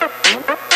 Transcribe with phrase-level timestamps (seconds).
[0.00, 0.60] Mm-hmm.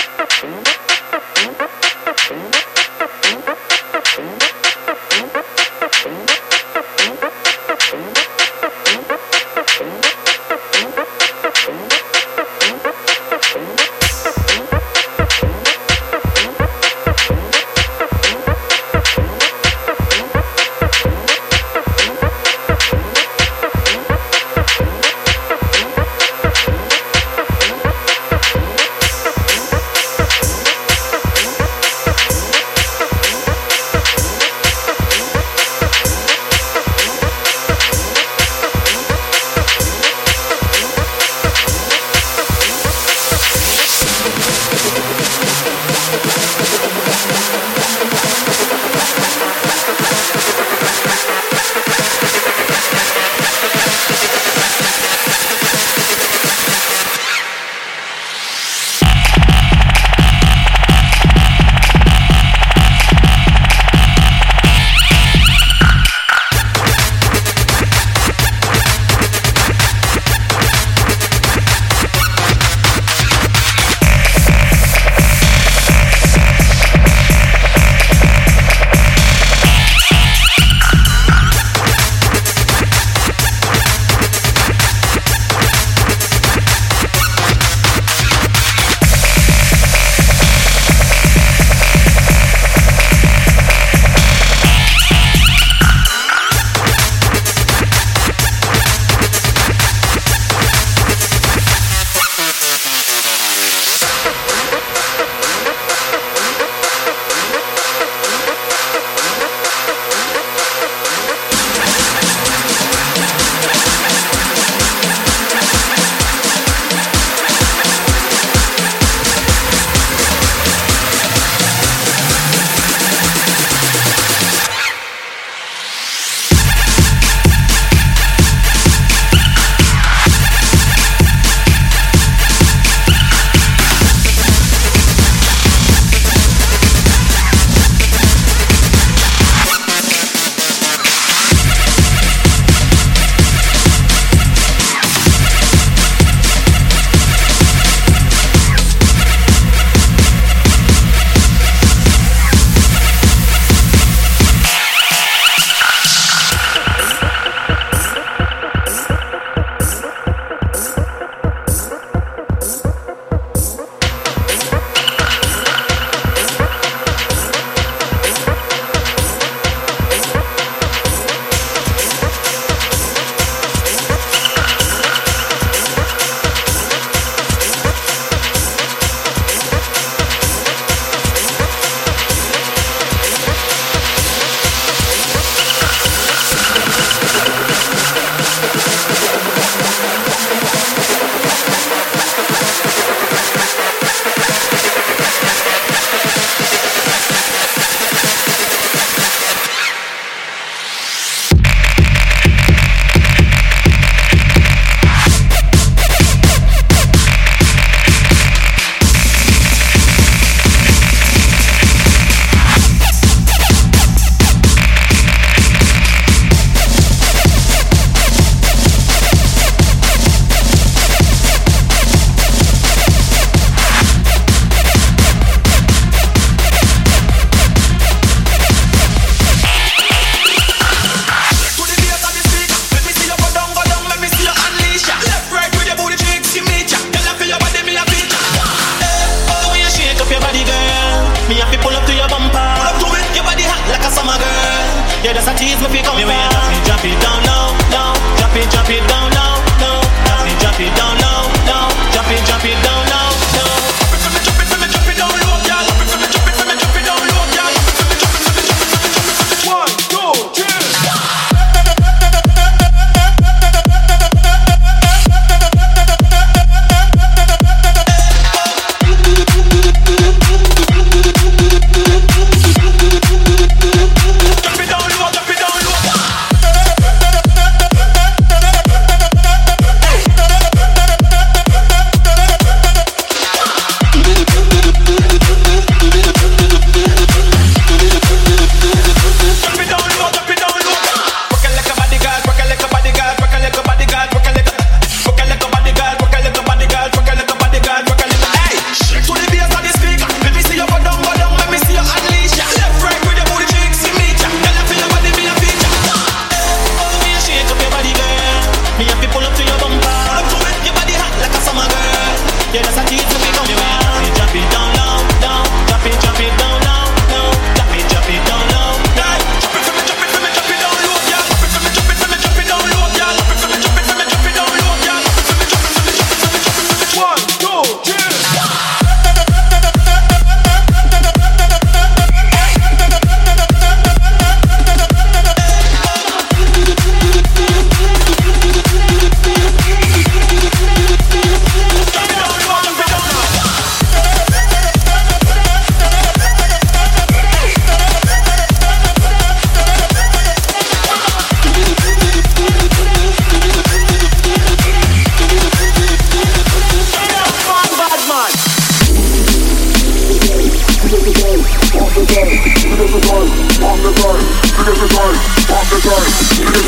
[245.25, 246.19] Yeah, that's a tease, my pick up.
[246.21, 248.13] Yeah, we ain't drop it down low, low.
[248.37, 250.05] Drop it, drop it down low, low.
[250.29, 251.89] Drop it, drop it down low, low.
[252.13, 253.34] Drop it, drop it down low.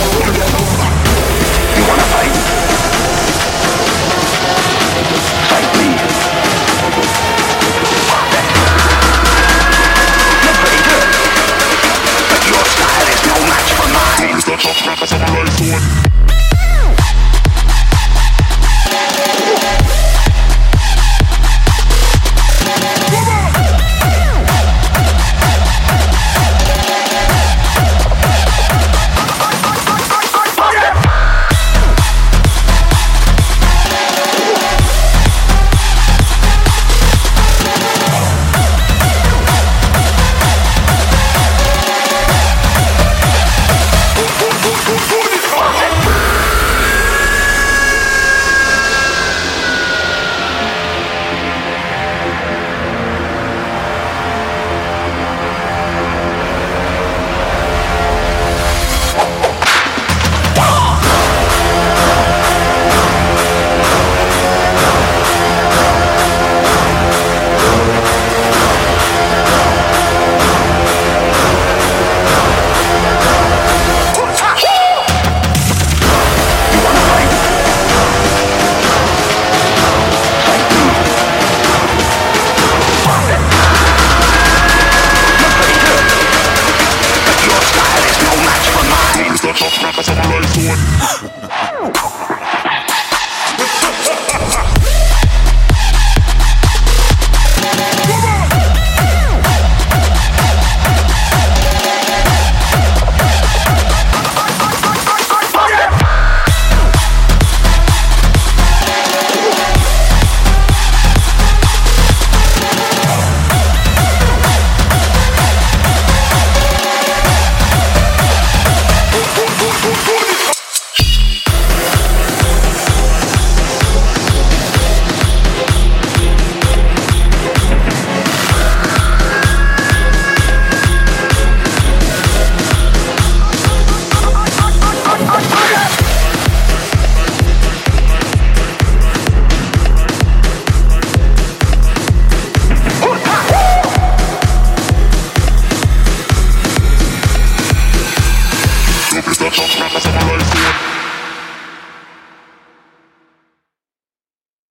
[0.00, 0.77] Yeah.